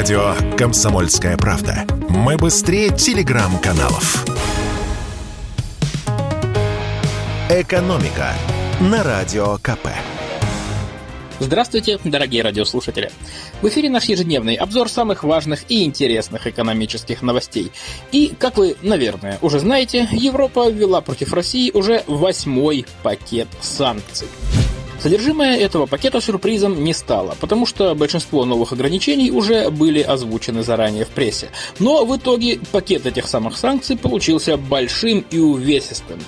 [0.00, 1.84] Радио «Комсомольская правда».
[2.08, 4.24] Мы быстрее телеграм-каналов.
[7.50, 8.32] «Экономика»
[8.80, 9.88] на Радио КП.
[11.38, 13.10] Здравствуйте, дорогие радиослушатели.
[13.60, 17.70] В эфире наш ежедневный обзор самых важных и интересных экономических новостей.
[18.10, 24.28] И, как вы, наверное, уже знаете, Европа ввела против России уже восьмой пакет санкций.
[25.00, 31.06] Содержимое этого пакета сюрпризом не стало, потому что большинство новых ограничений уже были озвучены заранее
[31.06, 31.48] в прессе.
[31.78, 36.20] Но в итоге пакет этих самых санкций получился большим и увесистым.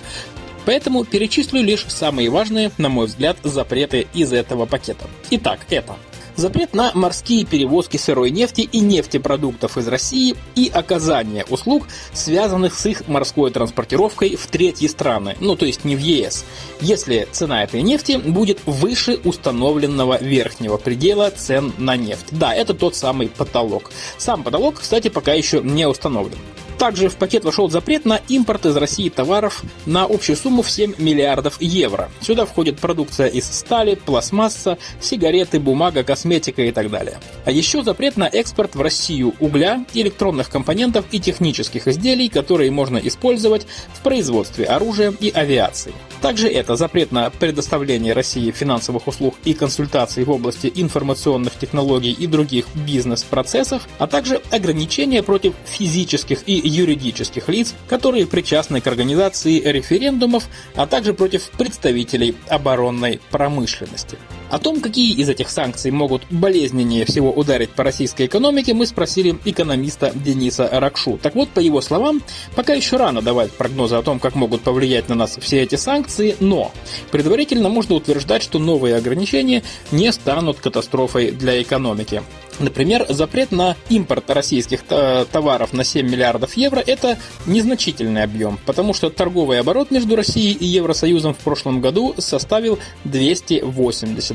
[0.65, 5.05] Поэтому перечислю лишь самые важные, на мой взгляд, запреты из этого пакета.
[5.31, 5.97] Итак, это
[6.37, 12.87] запрет на морские перевозки сырой нефти и нефтепродуктов из России и оказание услуг, связанных с
[12.87, 16.45] их морской транспортировкой в третьи страны, ну то есть не в ЕС,
[16.81, 22.27] если цена этой нефти будет выше установленного верхнего предела цен на нефть.
[22.31, 23.91] Да, это тот самый потолок.
[24.19, 26.39] Сам потолок, кстати, пока еще не установлен.
[26.79, 30.95] Также в пакет вошел запрет на импорт из России товаров на общую сумму в 7
[30.99, 32.11] миллиардов евро.
[32.21, 37.19] Сюда входит продукция из стали, пластмасса, сигареты, бумага, косметика и так далее.
[37.45, 42.99] А еще запрет на экспорт в Россию угля, электронных компонентов и технических изделий, которые можно
[42.99, 45.93] использовать в производстве оружия и авиации.
[46.21, 52.27] Также это запрет на предоставление России финансовых услуг и консультаций в области информационных технологий и
[52.29, 60.45] других бизнес-процессов, а также ограничения против физических и юридических лиц, которые причастны к организации референдумов,
[60.75, 64.19] а также против представителей оборонной промышленности.
[64.53, 69.39] О том, какие из этих санкций могут болезненнее всего ударить по российской экономике, мы спросили
[69.47, 71.19] экономиста Дениса Ракшу.
[71.23, 72.23] Так вот, по его словам,
[72.55, 76.37] пока еще рано давать прогнозы о том, как могут повлиять на нас все эти санкции,
[76.39, 76.71] но
[77.11, 82.23] предварительно можно утверждать, что новые ограничения не станут катастрофой для экономики.
[82.59, 89.09] Например, запрет на импорт российских товаров на 7 миллиардов евро– это незначительный объем, потому что
[89.09, 92.79] торговый оборот между Россией и Евросоюзом в прошлом году составил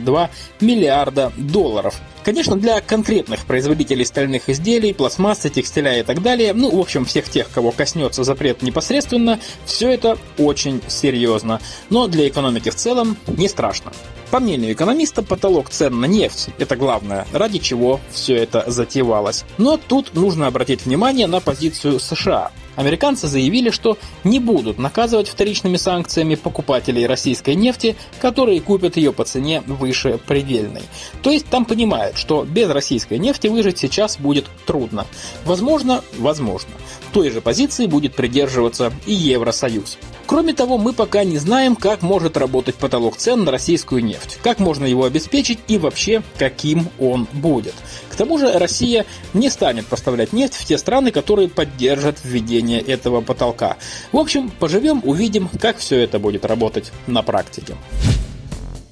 [0.08, 0.30] 282
[0.62, 1.96] миллиарда долларов.
[2.24, 7.30] Конечно, для конкретных производителей стальных изделий, пластмассы, текстиля и так далее, ну, в общем, всех
[7.30, 11.62] тех, кого коснется запрет непосредственно, все это очень серьезно.
[11.90, 13.92] Но для экономики в целом не страшно.
[14.30, 19.46] По мнению экономиста, потолок цен на нефть– это главное, ради чего все это затевалось.
[19.58, 22.52] Но тут нужно обратить внимание на позицию США.
[22.78, 29.26] Американцы заявили, что не будут наказывать вторичными санкциями покупателей российской нефти, которые купят ее по
[29.26, 30.84] цене выше предельной.
[31.24, 35.08] То есть там понимают, что без российской нефти выжить сейчас будет трудно.
[35.44, 36.70] Возможно, возможно.
[37.14, 39.98] Той же позиции будет придерживаться и Евросоюз.
[40.28, 44.60] Кроме того, мы пока не знаем, как может работать потолок цен на российскую нефть, как
[44.60, 47.74] можно его обеспечить и вообще каким он будет.
[48.10, 53.22] К тому же Россия не станет поставлять нефть в те страны, которые поддержат введение этого
[53.22, 53.78] потолка.
[54.12, 57.78] В общем, поживем, увидим, как все это будет работать на практике.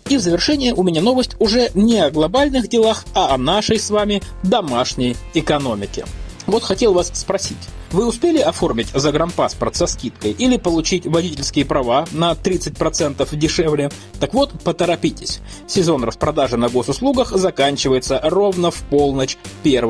[0.08, 3.90] И в завершение у меня новость уже не о глобальных делах, а о нашей с
[3.90, 6.06] вами домашней экономике.
[6.48, 7.58] Вот хотел вас спросить.
[7.92, 13.92] Вы успели оформить загранпаспорт со скидкой или получить водительские права на 30% дешевле?
[14.20, 15.40] Так вот, поторопитесь.
[15.68, 19.84] Сезон распродажи на госуслугах заканчивается ровно в полночь 1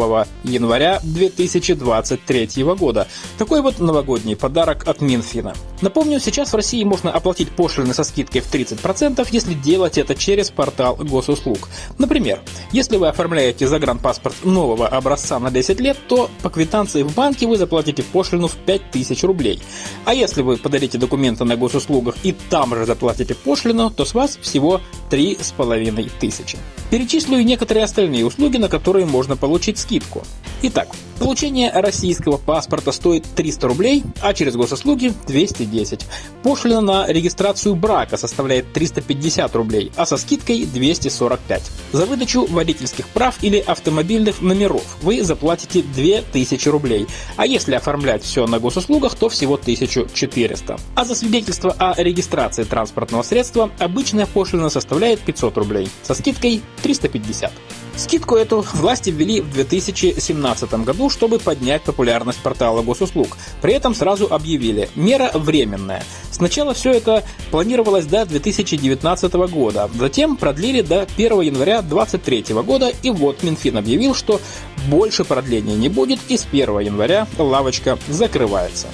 [0.44, 3.07] января 2023 года.
[3.38, 5.53] Такой вот новогодний подарок от Минфина.
[5.81, 10.51] Напомню, сейчас в России можно оплатить пошлины со скидкой в 30%, если делать это через
[10.51, 11.69] портал госуслуг.
[11.97, 12.39] Например,
[12.72, 17.57] если вы оформляете загранпаспорт нового образца на 10 лет, то по квитанции в банке вы
[17.57, 19.62] заплатите заплатите пошлину в 5000 рублей.
[20.06, 24.40] А если вы подарите документы на госуслугах и там же заплатите пошлину, то с вас
[24.41, 26.56] всего 3500.
[26.90, 30.24] Перечислю и некоторые остальные услуги, на которые можно получить скидку.
[30.63, 30.88] Итак,
[31.19, 36.07] получение российского паспорта стоит 300 рублей, а через госуслуги 210.
[36.44, 41.72] Пошлина на регистрацию брака составляет 350 рублей, а со скидкой 245.
[41.95, 47.07] За выдачу водительских прав или автомобильных номеров вы заплатите 2000 рублей,
[47.38, 50.77] а если оформлять все на госуслугах, то всего 1400.
[50.94, 57.53] А за свидетельство о регистрации транспортного средства обычная пошлина составляет 500 рублей, со скидкой 350.
[57.95, 63.38] Скидку эту власти ввели в 2017 году, чтобы поднять популярность портала госуслуг.
[63.62, 66.03] При этом сразу объявили– мера временная.
[66.35, 73.09] Сначала все это планировалось до 2019 года, затем продлили до 1 января 2023 года, и
[73.09, 74.41] вот Минфин объявил, что
[74.89, 78.87] больше продления не будет, и с 1 января лавочка закрывается.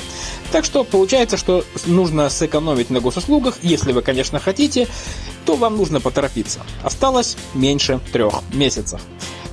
[0.51, 4.88] Так что получается, что нужно сэкономить на госуслугах, если вы, конечно, хотите,
[5.47, 6.59] то вам нужно поторопиться.
[6.83, 9.01] Осталось меньше трех месяцев.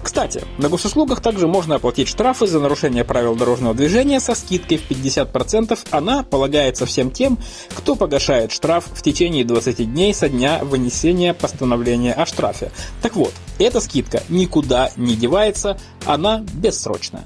[0.09, 4.91] Кстати, на госуслугах также можно оплатить штрафы за нарушение правил дорожного движения со скидкой в
[4.91, 5.79] 50%.
[5.91, 7.37] Она полагается всем тем,
[7.77, 12.73] кто погашает штраф в течение 20 дней со дня вынесения постановления о штрафе.
[13.03, 17.25] Так вот, эта скидка никуда не девается, она бессрочная.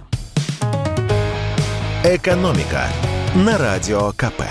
[2.02, 2.88] «Экономика»
[3.36, 4.42] на Радио КП.